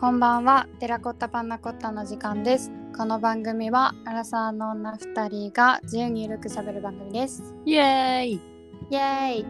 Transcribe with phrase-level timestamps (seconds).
[0.00, 0.66] こんばんは。
[0.78, 2.72] テラコッタパンナコッタの時間です。
[2.96, 7.54] この番組はアラサーの女二人が自由にゆるく喋る番組です。
[7.66, 8.40] イエーイ。
[8.88, 9.46] イエーイ。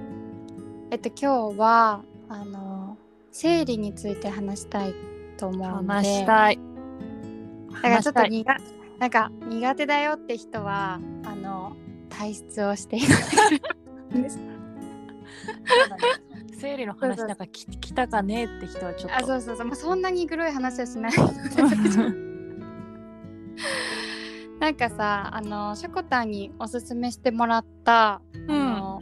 [0.91, 2.99] えっと今日はあの
[3.31, 4.95] 生理について話したい
[5.37, 5.87] と思うので。
[5.87, 6.59] 話したい。
[7.73, 8.45] だからちょっと苦
[8.99, 11.77] なんか苦手だよって人はあの
[12.09, 13.07] 体質をしている
[16.61, 19.17] 生理の話なんかき来たかねって人はちょっと。
[19.17, 21.13] あそうそうそう、まあ、そんなにグロい話はしない。
[24.61, 28.51] なんかさあのショコタンにおすすめしてもらった、うん。
[28.51, 29.01] あの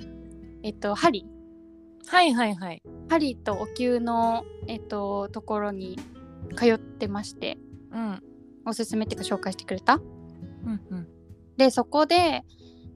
[0.62, 1.27] えっと針。
[2.07, 2.83] はいはいはい。
[3.11, 5.98] 針とお灸のえっとところに
[6.56, 7.59] 通ってまして。
[7.91, 8.23] うん。
[8.67, 9.95] おすすめっていうか紹介してくれた？
[9.95, 11.09] うんうん。
[11.56, 12.45] でそこで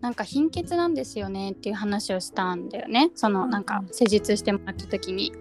[0.02, 3.12] なんか貧血なんですよねっていう話をしたんだよね。
[3.14, 5.32] そのなんか施術してもらった時に、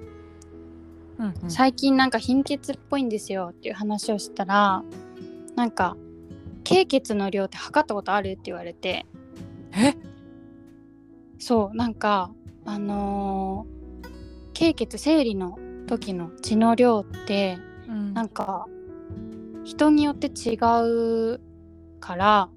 [1.18, 1.52] うんうん。
[1.52, 4.84] 最近なんか貧血っぽいんですよっていう話をしたら
[5.56, 5.98] なんか
[6.64, 9.06] 経血の量って測ったことあるって言われて。
[9.74, 9.96] え？
[11.40, 12.32] そうなんか
[12.66, 13.82] あのー
[14.54, 17.58] 経血生理の時の血の量って
[17.90, 18.14] うん。
[18.14, 18.68] なんか
[19.64, 20.56] 人によって違
[21.36, 21.42] う
[22.00, 22.50] から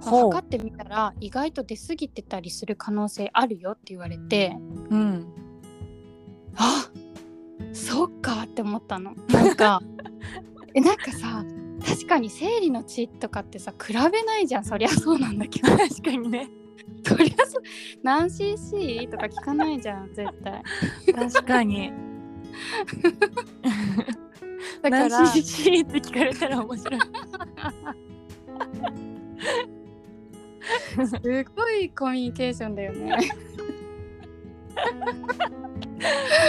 [0.00, 4.56] 測ってみたら意外と出過ぎてたりする可能性あるよって言われて。
[4.90, 5.26] うん。
[6.56, 6.90] あ
[7.72, 9.14] そっかって思ったの。
[9.28, 9.80] なんか
[10.74, 11.44] えなんかさ
[11.86, 14.64] 確かに生理の血とかってさ比べないじゃん。
[14.64, 15.76] そりゃそうなんだけど。
[15.76, 16.48] 確かにね。
[17.06, 17.62] そりゃそう。
[18.02, 20.62] 何 cc とか聞かないじゃん絶対。
[21.30, 21.92] 確かに。
[24.82, 27.00] だから何 cc って聞かれたら面白い
[31.06, 33.16] すごいコミュニケーションだよね。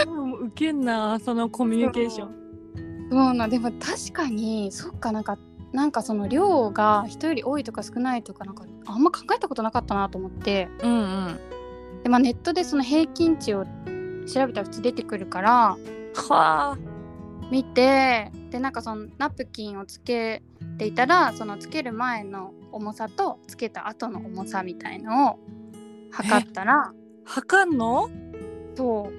[0.06, 0.82] もうウケん。
[0.86, 5.24] なそのコミュニケーションそうなでも確かにそっかなん。
[5.24, 5.38] か
[5.72, 5.92] なん。
[5.92, 8.56] かその量が人より多いとか少ないとかなん。
[8.56, 9.02] かあん。
[9.04, 10.92] ま考えたことなかったなと思ってうん。
[10.92, 11.40] うん。
[12.04, 15.78] で、まあ、ネットでその平均値を調べたら普通出てくるからは
[16.30, 16.78] あ
[17.52, 18.72] 見てでなん。
[18.72, 20.44] かそのナプキンをつけ
[20.78, 25.40] ていたらそのつける前の重さとつけた後の重さみたいのを
[26.12, 26.94] 測ったら
[27.26, 28.10] 測んの？
[28.76, 29.14] そう。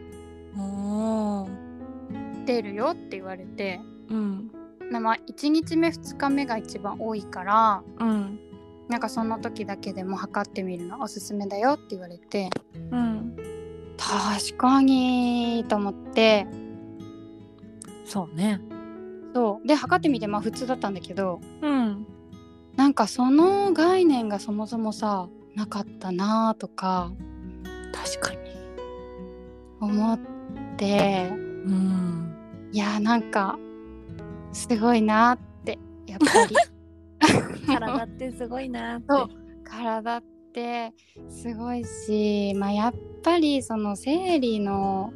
[2.47, 3.81] 出るよって言われて。
[4.09, 4.50] うん。
[4.91, 8.41] なまあ1日目2日目が一番多いからうん。
[8.88, 12.50] なんかその時だけでも測ってみるのおすすめだよって言われて。
[12.91, 13.37] うん。
[13.97, 16.47] 確かにと思って。
[18.05, 18.61] そうね。
[19.32, 19.67] そう。
[19.69, 22.05] で測ってみてまあ普通だったんだけどうん
[22.76, 27.12] なんかその概念がそもそもさなかったなとか
[27.92, 28.38] 確かに。
[29.81, 30.19] 思っ
[30.76, 31.36] てう
[31.70, 32.36] ん。
[32.72, 33.58] いやなんか
[34.53, 36.56] すごいなってやっぱり。
[37.66, 39.06] 体ってすごいなって。
[39.64, 40.92] 体って
[41.28, 45.12] すごいし、まあ、やっぱりその生理の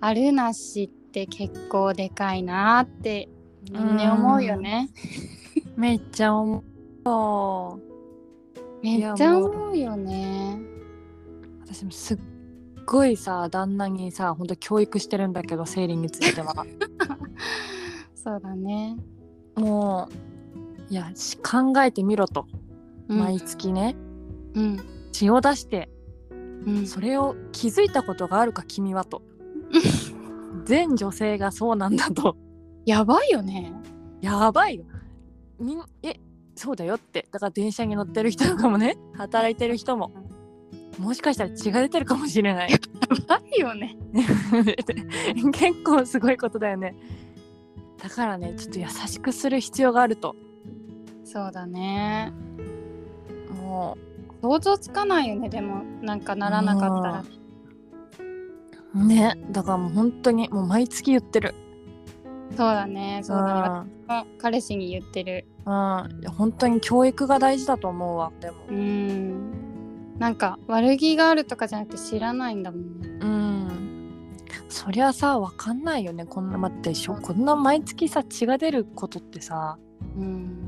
[0.00, 3.28] あるなしって結構でかいなって
[3.70, 4.88] みんな思うよね。
[5.76, 7.86] めっちゃ思う。
[8.82, 10.58] めっちゃ思うよね。
[11.60, 12.18] 私もすっ
[12.86, 16.54] ごいさ旦那にさ本当教育してるんだけど生理については。
[18.14, 18.96] そうだね。
[19.56, 20.08] も
[20.88, 22.46] ういやし考えてみろと、
[23.08, 23.18] うん。
[23.18, 23.96] 毎月ね。
[24.54, 24.80] うん。
[25.12, 25.90] 血を出して
[26.30, 26.86] うん。
[26.86, 29.22] それを気づいたことがあるか君はと。
[30.64, 32.36] 全女性がそうなんだと。
[32.86, 33.74] やばいよね。
[34.22, 34.84] やばいよ
[35.58, 36.20] みんえ
[36.54, 37.28] そうだよって。
[37.30, 38.96] だから電車に乗ってる人とかもね。
[39.14, 40.10] 働いてる人も。
[40.98, 42.70] もしかしたら血が出てるかもしれない。
[42.70, 42.78] や
[43.28, 43.96] ばいよね。
[45.52, 46.94] 結構すごいことだよね。
[48.02, 50.34] だからねちょっと優しくする必要があると。
[51.24, 52.32] そうだね。
[53.66, 53.98] も
[54.40, 55.48] 想像つかないよね。
[55.48, 57.24] でもなんかならなかったら。
[58.94, 59.06] う。
[59.06, 59.36] ね。
[59.50, 61.54] だからもう本当にもう毎月言ってる
[62.50, 63.20] そうだね。
[63.22, 64.26] そうだね。
[64.38, 65.46] 彼氏に言ってる。
[65.66, 69.50] うん、本当に教育が大事だと思うわでもうん。
[70.18, 73.08] なんか悪気があるとかじゃなくて知らないんだもんね。
[73.20, 73.56] うん
[74.68, 79.76] そりゃさわかんないよねこんな待ってしょこんな毎月さ血が出ることってさ
[80.16, 80.66] うん。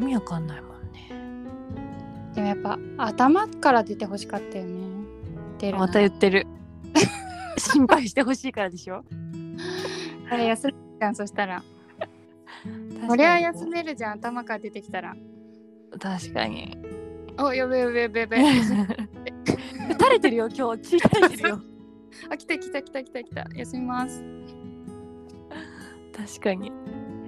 [0.00, 1.08] 意味わかんないもんね
[2.34, 4.80] でもやっぱ頭から出てほしかったよね。
[5.58, 6.46] 出るなまた言ってる
[7.58, 9.04] 心配してほしいからでしょ？
[10.30, 11.62] あれ休むじゃんそしたら。
[13.08, 15.14] そりゃ休めるじゃん頭から出てきたら。
[15.98, 16.76] 確かに。
[17.38, 18.36] おやべやべやべやべ。
[19.92, 20.82] 垂れてるよ今日。
[20.82, 21.60] 血垂れてるよ。
[22.30, 23.46] あ来た来た来た来た来た。
[23.54, 24.22] 休みます。
[26.16, 26.72] 確かに。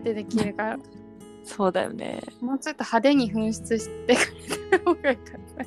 [0.04, 0.78] でできるから。
[1.44, 2.20] そうだよね。
[2.40, 5.64] もうちょっと派手に噴出してくれた方がよかっ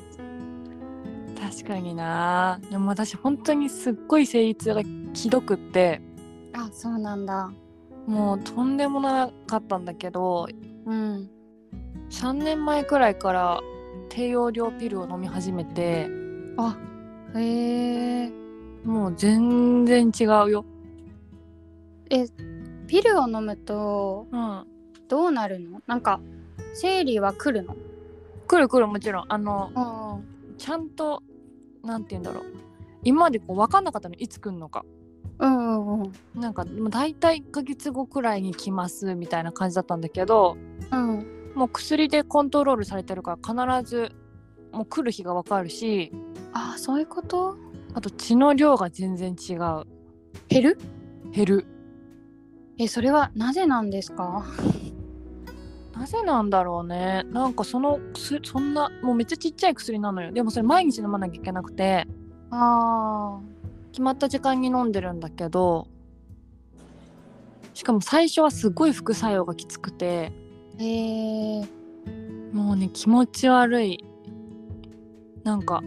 [1.36, 1.50] た。
[1.50, 2.58] 確かにな。
[2.70, 6.00] でも私本当にすっごい生理痛がひどくって
[6.56, 7.52] あそうなんだ。
[8.06, 10.48] もうとんでもなかったんだけど
[10.86, 11.28] うん
[12.10, 13.60] 3年前くらいから
[14.08, 16.08] 低用量ピルを飲み始めて
[16.56, 16.78] あ
[17.34, 18.30] へえ
[18.84, 20.64] もう全然違うよ。
[22.10, 22.26] え
[22.86, 24.64] ピルを飲むとうん。
[25.08, 25.80] どうなるの？
[25.86, 26.20] なんか
[26.74, 27.76] 生理は来るの？
[28.46, 29.24] 来る来るもちろん。
[29.28, 30.56] あのうん。
[30.56, 31.22] ちゃんと
[31.82, 32.44] なんて言うんだろう。
[33.02, 34.84] 今までこう分かんなかったのいつ来んのか
[35.86, 35.92] うん。
[35.94, 40.56] うんうんなんかもう大体1ヶ月後くらいに来ますみたいな感じだったんだけど
[40.92, 41.52] うん。
[41.54, 44.12] もう薬でコントロールされてるから必ず
[44.72, 46.12] もう来る日が分かるし
[46.52, 47.56] あそういうこと？
[47.94, 49.84] あと血の量が全然違う。
[50.48, 50.78] 減る？
[51.32, 51.66] 減る。
[52.78, 54.44] えそれはなぜなんですか？
[55.94, 57.24] なぜなんだろうね。
[57.30, 60.30] なんかその薬そんなもうめっちゃちっちゃい薬なのよ。
[60.30, 62.06] でもそれ毎日飲まなきゃいけなくて。
[62.50, 63.40] あ
[63.96, 65.88] 決まった時間に飲んでるんだけど
[67.72, 71.66] しかも最初はすごい副作用がきつくてーへえ
[72.52, 74.04] もうね気持ち悪い。
[75.44, 75.82] なんか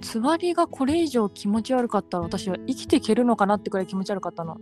[0.00, 4.58] つわりがこれ以上気持ち悪かったら私は生きていけるのかなってくらい気持ち悪かったの。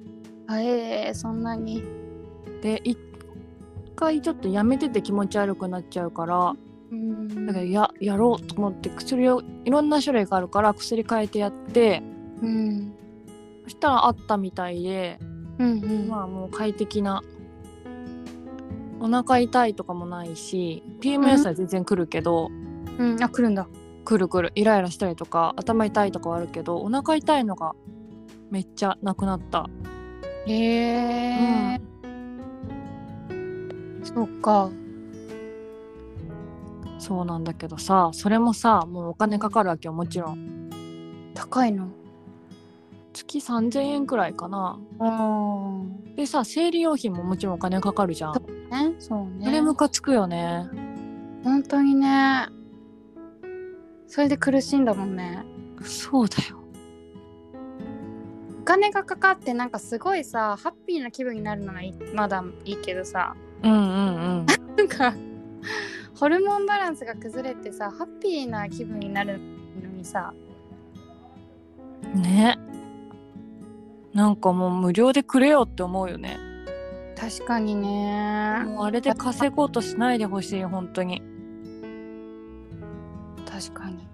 [0.46, 1.82] あえー、そんなに。
[2.61, 2.99] で一
[3.96, 6.55] 回ちょっとやめてて気持ち悪くなっちゃうから
[6.91, 7.46] うん。
[7.46, 12.02] だからややろうと思って薬をいろんな種類があるから薬変えてやって
[12.42, 12.94] うん。
[13.64, 15.19] そしたらあったみたいで
[15.58, 16.08] うんうん。
[16.08, 17.22] まあもう快適な
[19.00, 22.50] お腹痛いとかもないし PMS は全然来るけど、
[22.98, 23.22] うん。
[23.22, 23.69] あ来るんだ。
[24.04, 24.52] くるくる。
[24.54, 27.75] イライラしたりとか頭痛いとかはあるけどお腹痛いのが
[28.50, 29.69] めっちゃなくなった、
[30.46, 31.81] へえ。
[34.02, 34.70] そっか。
[36.98, 40.70] そうなんだけどさそれもさもうお金かかるわけよもちろん。
[41.34, 41.88] 高いの
[43.14, 44.78] 月3000円くらいかな。
[44.99, 45.82] あ
[46.16, 48.37] でさ生理用品ももちろんお金かかるじゃん。
[48.37, 48.40] あ
[48.82, 49.49] ねそうね。
[49.49, 50.69] あれムカつくよね。
[51.44, 52.49] 本当にね。
[54.06, 55.44] それで苦しいんだもんね。
[55.82, 56.58] そうだよ。
[58.61, 61.81] お金がかかってなんかすごいさハッピーな気分になるのは
[62.14, 63.37] まだいいけどさ。
[63.62, 63.76] うんう
[64.43, 64.46] ん
[64.76, 65.14] なんか
[66.19, 69.38] ホルモンバランスが崩れてさハッピーな気分になる
[69.81, 70.34] のにさ。
[72.14, 72.58] うんね
[74.14, 76.38] なんかもう無料でくれよって思うよね。
[77.16, 78.62] 確かにね。
[78.64, 81.20] もうあれで稼ごうとしないでほしい本当に。
[83.44, 84.06] 確かに。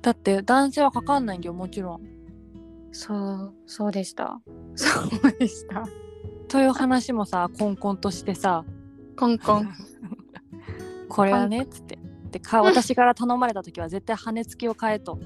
[0.00, 2.00] だって男性はかかんないんだよもちろん。
[2.90, 4.40] そうそうでした。
[4.74, 5.84] そうでした。
[6.48, 8.64] という話もさコンコンとしてさ。
[9.16, 9.72] コンコン。
[11.08, 12.00] これはねっつって。
[12.32, 15.20] でか私から頼まれた時は絶対羽付きを変えと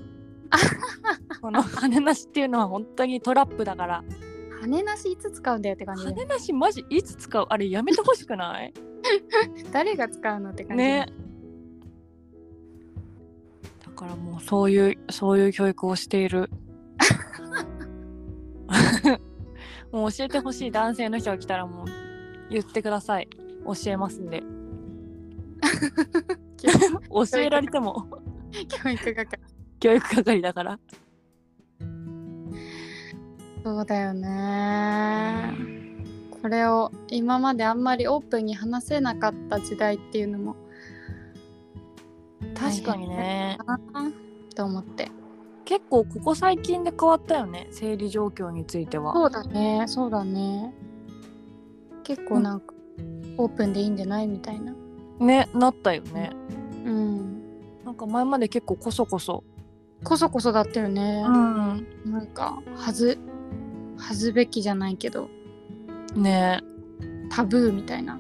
[1.40, 4.04] この羽なしっていうのは本当にトラップだから。
[4.60, 6.14] 羽なしいつ使うんだよって感じで。
[6.14, 7.46] 羽なしマジいつ使う？
[7.48, 8.72] あれやめてほしくない？
[9.72, 11.06] 誰が使うのって感じね。
[13.84, 16.50] だからもうそういうそういう教育をしている。
[19.92, 21.86] もう教えてほしい男性の人が来たらもう
[22.50, 23.28] 言ってください。
[23.64, 24.42] 教えますんで。
[27.10, 28.06] 教えられても。
[28.82, 29.38] 教育係
[29.86, 30.80] 教育係だから。
[33.62, 35.54] そうだよね。
[36.42, 40.56] これを今まであんまりオープンに話せなかった時代っていうのも
[42.56, 43.58] 確かにね。
[43.64, 43.78] あ
[44.56, 45.08] と思って。
[45.64, 49.12] 結構ここ最近で変わったよね生理状況については。
[49.12, 50.74] そうだねそうだね。
[52.02, 52.74] 結構なんか、
[53.36, 54.74] オープンでいいんじゃないみたいな。
[55.20, 56.32] ねなったよね。
[56.84, 57.36] うん。
[57.84, 59.44] なんか前まで結構こそこそ
[60.04, 61.24] こそこそだったよね、ん。
[61.24, 63.18] なんかはず
[63.96, 65.28] はずべきじゃないけど。
[66.14, 66.62] ね。
[67.30, 68.18] タブーみたいな。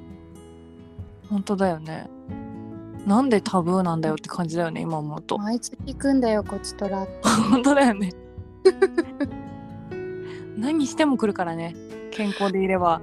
[1.28, 2.08] 本当だよね。
[3.06, 5.38] なんでタブーなんだよって感じだよね今思うと。
[5.38, 7.06] 毎月行くんだよこっちとら
[7.50, 8.12] 本当だよね。
[10.58, 11.76] 何しても来るからね
[12.10, 13.00] 健康でいれば。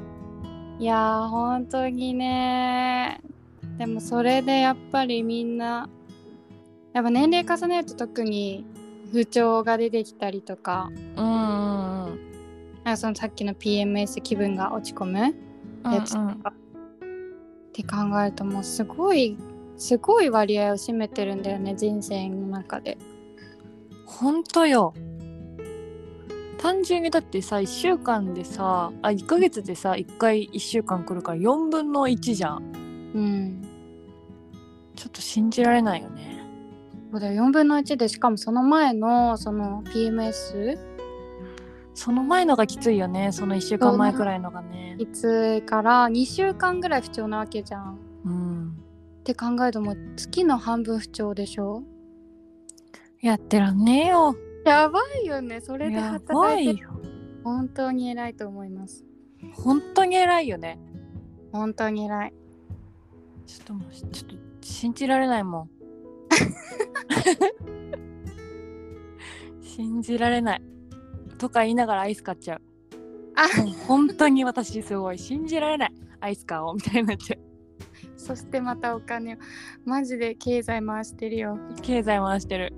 [0.80, 3.22] いやー本当にね
[3.78, 5.88] でもそれでやっぱりみんな
[6.94, 8.66] やっぱ年齢重ねると特に
[9.12, 12.32] 不調が出てきたりとかうんうんうん。
[12.84, 15.36] なんかそのさっきの PMS 気分が落ち込む
[15.92, 16.36] やつとうんうん。
[16.36, 19.38] かって考えるともうすごい
[19.78, 22.98] すごい割合を占めてるんだよね人生の中で。
[24.06, 24.94] 本当よ。
[26.60, 32.64] 単純にだってさ1週間でさあ1ヶ月でさ1回1週間来るから4分の1じゃん。
[33.16, 33.68] うん。
[34.96, 36.33] ちょっと信じられないよね
[37.14, 40.80] そうだよ4分の1でしかもその前のその PMS
[41.94, 43.32] その前のがきついよね。
[43.32, 44.96] その1週間前くらいのがね。
[44.98, 48.00] きついから2週間ぐらい不調なわけじゃん。
[48.26, 48.78] うん。
[49.20, 51.84] って考えるともう月の半分不調でしょ？
[53.22, 54.36] やってらんねえよ。
[54.66, 55.62] やばいよね。
[55.62, 56.84] それで働いて
[57.44, 59.06] 本当に偉いと思います。
[59.54, 60.80] 本当に偉いよね。
[61.52, 62.34] 本当に偉い。
[63.46, 65.70] ちょっともうちょっと信じられないもん
[69.62, 70.62] 信じられない。
[71.38, 72.62] とか言いながらアイス買っちゃう。
[73.36, 73.62] あ。
[73.62, 75.18] もう本当に私すごい。
[75.18, 75.94] 信じられない。
[76.20, 77.40] アイス買おうみたいになっちゃう。
[78.18, 79.34] そしてまたお金。
[79.34, 79.38] を
[79.86, 81.58] マジで経済回してるよ。
[81.82, 82.74] 経済回してる。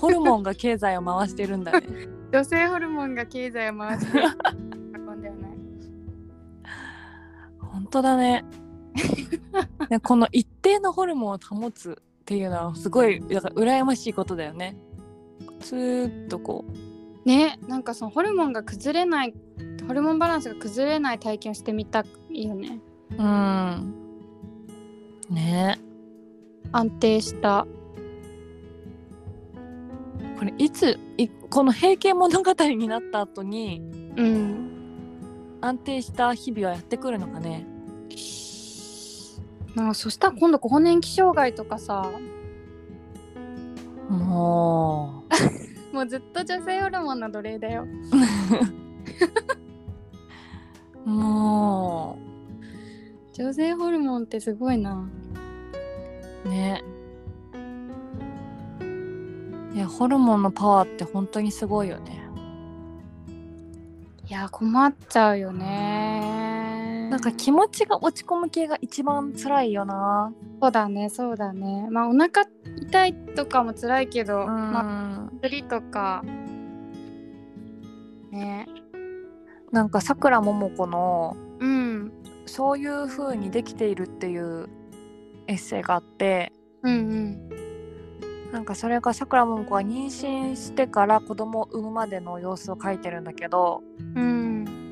[0.00, 1.86] ホルモンが経済を回してるんだね。
[2.32, 4.24] 女性ホルモンが経済を回してる。
[4.94, 5.50] 運んではない。
[7.58, 8.44] 本当だね。
[9.88, 14.76] でこの一定のホルモンを保つっていうのはすごいだから羨ましいことだよね。
[15.60, 16.64] ずーっとこ
[17.24, 17.28] う。
[17.28, 19.34] ねなんかそのホルモンが崩れない
[19.86, 22.80] ホルモンバランスが崩れない体験をしてみたいよね。
[23.16, 23.94] うん。
[25.30, 25.78] ね。
[26.72, 27.64] 安定した。
[30.36, 33.80] これいついこの「平家物語」になった後に
[34.16, 34.66] うん。
[35.60, 37.64] 安定した日々はやってくるのかね
[39.76, 42.10] なんかそしたら今度更年期障害とかさ。
[44.08, 45.24] も
[45.92, 47.86] もうずっと女性ホルモンの奴隷だよ。
[51.04, 51.10] う。
[51.10, 52.18] も
[53.34, 55.06] 女性ホルモンってすごいな。
[56.46, 56.82] うね。
[59.74, 62.22] いやホルモンのパワーって本当にすごいよね。
[64.26, 66.35] いや困っちゃうよね
[67.16, 70.34] なんか気持ちが落ち込む系が一番辛いよな。
[70.60, 71.88] そうだねそうだね。
[71.90, 72.44] まあお腹
[72.76, 76.22] 痛いとかも辛いけど、うん、まあ薬とか。
[78.30, 78.66] ね。
[79.72, 82.12] なんかさくらももこのうん。
[82.44, 84.68] そういう風にできているっていう
[85.46, 87.50] エッセイがあってうんうん。
[88.52, 93.82] なんかそれがさくらももこが妊娠してから子供を産むまでの様子を書いてるんだけど
[94.14, 94.45] うん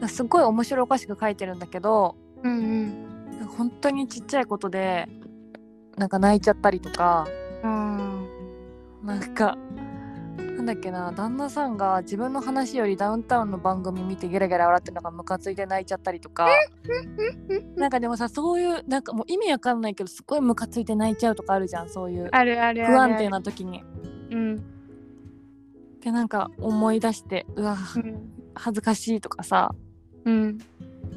[0.08, 3.46] すっごい面白おかしく書いてるんだけどうんうん。
[3.56, 5.08] 本当にちっちゃいことで
[5.96, 7.26] なんか泣いちゃったりとか
[7.62, 8.28] うん。
[9.04, 9.56] なんか
[10.38, 16.48] なんだっけな旦那さんが自分の話よりダウンタウンの番組見てゲラゲラ笑ってるのがムカついて泣いちゃったりとか
[17.76, 23.82] なんかでもさそういうなんかもう意味わかんないけどすっごいムカついて泣いちゃうとかあるじゃんそういう不安定な時に。
[24.30, 24.64] うん。
[26.00, 28.32] でなんか思い出してうわうん。
[28.54, 29.74] 恥ずかしいとかさ
[30.24, 30.58] うん。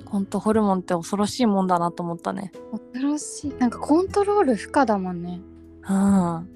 [0.06, 2.52] ほんとホルモンって恐ろしいもんだなと思ったね。
[2.72, 3.54] 恐ろしい。
[3.56, 5.42] なんかコントロール不可だもんね。
[5.90, 6.50] うん。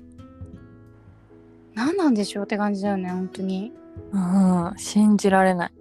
[1.74, 3.72] 何なんでしょうって感じだよね本当に。
[4.12, 5.74] うん、信じられない。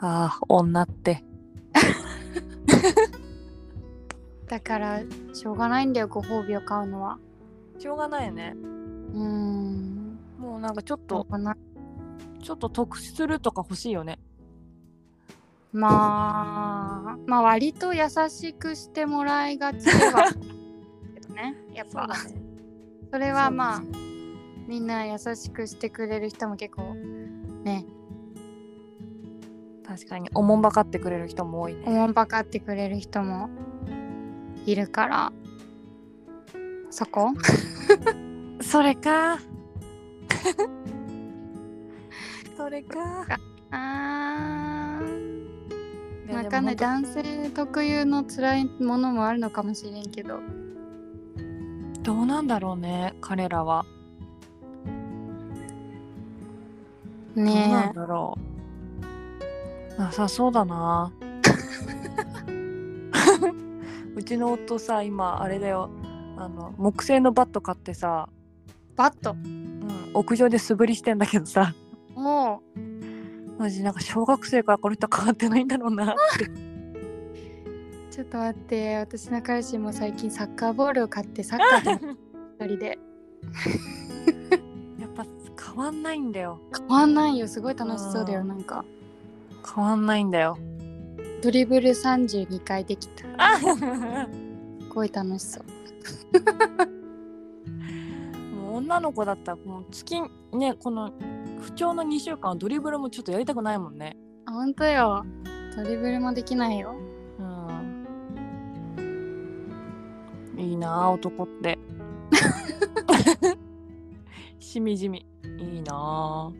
[0.00, 1.24] ああ、女って。
[4.46, 5.00] だから
[5.32, 7.18] しょうがないんだよご褒美を買うのは。
[7.78, 8.54] しょうがないよね。
[8.54, 10.18] うーん。
[10.38, 11.26] もうなんかちょっと、
[12.44, 14.18] ちょっと得するとか欲しいよね。
[15.72, 20.32] まあまあ割と優しくしてもらいがちでは
[21.14, 23.18] けどね やっぱそ,、ね。
[23.18, 23.88] れはまあね
[24.68, 26.94] みんな優しくしてくれる人も結構
[27.64, 27.86] ね
[29.86, 31.96] 確かに、おもんばかってくれる人も多いおね。
[31.98, 33.50] もんばかってくれる人も
[34.66, 35.32] いるから
[36.90, 37.32] そこ？
[38.62, 39.38] それか。
[42.56, 43.26] それか。
[43.70, 45.00] あ
[46.26, 50.40] ないでも男性特有の辛いものもあるのかもしれんけど
[52.02, 53.84] どうなんだろうね、彼らは。
[57.34, 58.38] どうなんねだろ
[59.96, 60.00] う。
[60.00, 61.12] なさそうだな。
[64.14, 65.90] うちの夫さ、今、あれだよ。
[66.36, 68.28] あの木製のバット買ってさ、
[68.68, 71.74] えバットうん、屋上で素振りしてんだけどさ
[72.14, 72.62] も
[73.58, 76.12] マジなんか小学生からこの人変わってないんだろうな。
[76.12, 76.50] ってう
[78.10, 82.06] ちょっと待って私の彼氏も最近サッカーボールを買ってサッカーと
[82.64, 82.98] 一 人で。
[85.00, 85.26] やっぱ
[85.66, 86.60] 変わんないんだよ。
[86.76, 87.48] 変わんないよ。
[87.48, 88.48] すごい楽しそうだようん。
[88.48, 88.84] なんか。
[89.74, 90.58] 変わんないんだよ。
[91.42, 93.26] ドリブル32回できた。
[93.36, 93.66] あ す
[94.88, 95.64] ごい楽しそう。
[98.54, 100.20] もう女の子だったらもう月
[100.52, 101.12] ねこの
[101.64, 104.18] 不調の2週間はドリブルもちょっとやりたくないもんね。
[104.44, 105.24] あほんとよ。
[105.74, 106.94] ドリブルもできないよ。
[107.38, 107.42] う
[109.00, 110.58] ん。
[110.58, 111.78] いいなあ男って。
[114.60, 115.26] しみじみ。
[115.58, 115.94] いいな。
[115.94, 116.52] あ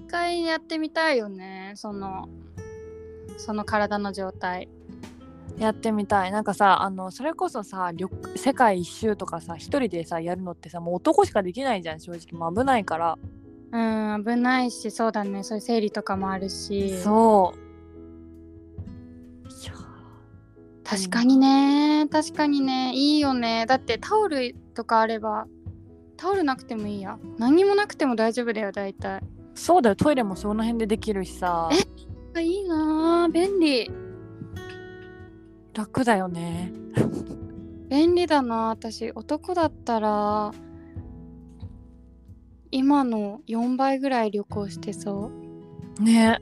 [0.00, 1.74] 一回やってみたいよね。
[1.76, 2.28] その
[3.36, 4.68] その体の状態。
[5.56, 6.32] やってみたい。
[6.32, 12.36] なんかさあのそれこそさ旅世界一周とかさ一人でさやるのってさもう男しかできないじゃん正直。
[12.36, 13.16] もう危ないから
[13.70, 15.42] うん危ないしそうだね。
[15.42, 16.98] そういう生理とかもあるし。
[17.00, 17.68] そう。
[20.88, 22.08] 確かにね。
[22.10, 22.92] 確かにね。
[22.94, 23.66] いいよね。
[23.66, 25.46] だってタオルとかあれば
[26.16, 27.18] タオルなくてもいいや。
[27.36, 29.22] 何にもなくても大丈夫だよ大体。
[29.54, 29.96] そうだよ。
[29.96, 31.68] トイレもその辺でできるしさ。
[32.34, 33.90] あいいなあ便利。
[35.74, 36.72] 楽だよね。
[37.90, 39.12] 便利だな私。
[39.12, 40.52] 男だったら
[42.70, 45.30] 今の4倍ぐらい旅行してそ
[46.00, 46.02] う。
[46.02, 46.38] ね。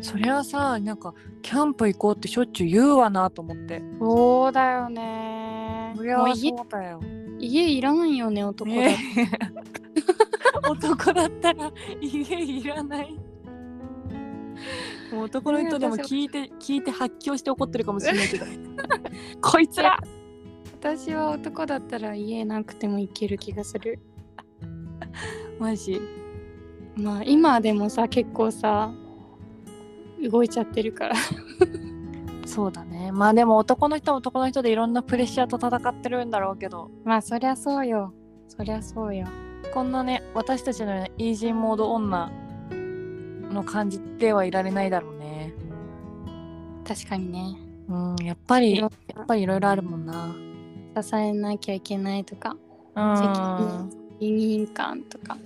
[0.00, 1.12] そりゃさなんか
[1.42, 3.82] キャンプ行こうってしょっちゅう言うわなと思って。
[4.00, 5.92] そうだよね。
[5.96, 7.00] そりゃそうだよ。
[7.38, 8.76] 家いらんよね男だ。
[10.70, 13.14] 男だったら家いらない。
[15.12, 18.46] もう男の人でも聞いて聞いて発狂して怒ってるかもしれないけど。
[19.40, 19.98] こいつら。
[20.80, 23.98] 私は男だったら家なくてもいける気がする
[25.58, 26.00] マジ。
[26.96, 28.90] まあ今でもさ結構さ
[30.20, 31.14] 動いちゃってるから。
[32.46, 33.12] そうだね。
[33.12, 36.90] まあでも男の人は男の人でいろんなプレッシャーと戦ってるんだろうけど。
[37.04, 38.12] まあそりゃそうよ。
[38.48, 39.26] そりゃそうよ。
[39.72, 42.30] こんなね私たちのようなイージーモード女
[43.52, 45.52] の感じではいられないだろうね。
[46.86, 47.58] 確かにね。
[47.88, 48.86] うんやっぱりやいろ
[49.22, 50.34] っぱりいろいろあるもんな。
[51.00, 52.56] 支えなきゃいけないとか。
[52.96, 55.36] うん責任感とか。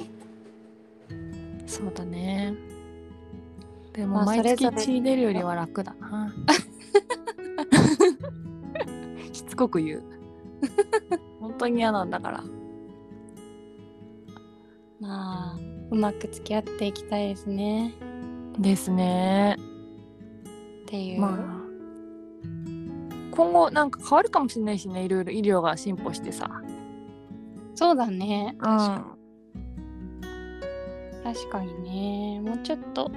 [1.67, 2.55] そうだね。
[3.93, 6.33] でもまあ毎月それぞれ血出るよりは楽だな。
[9.33, 10.03] しつこく言う。
[11.41, 12.45] 本当に嫌なんだから。
[15.01, 15.59] まあ
[15.91, 17.95] うまく付き合っていきたいですね。
[18.59, 19.57] ですね。
[20.85, 21.63] っていう、まあ
[23.33, 26.62] 今後なんか変わるかもしれないしねいろいろ医療が進歩してさ
[27.75, 28.57] そうだね。
[28.59, 28.67] うん。
[31.25, 32.41] 確かにね。
[32.41, 33.11] もうちょっと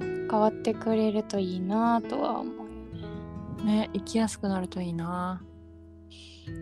[0.00, 3.88] 変わってくれるといいなとは思うよね。
[3.88, 5.42] ね生きやすくなるといいな。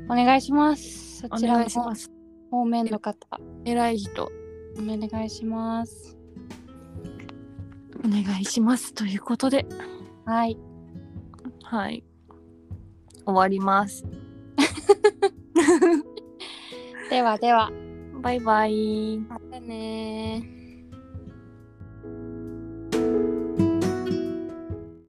[0.09, 1.18] お願いします。
[1.20, 1.66] そおちらの
[2.51, 3.40] 方面の方。
[3.64, 4.25] 偉い人。
[4.25, 4.29] お
[4.79, 6.16] 願いします。
[8.05, 8.94] お願いします。
[8.94, 9.66] ということで。
[10.25, 10.57] はい。
[11.62, 12.05] はい。
[13.27, 14.05] 終わります
[17.09, 17.71] ではでは。
[18.21, 19.19] バイバイ。
[19.29, 20.56] またね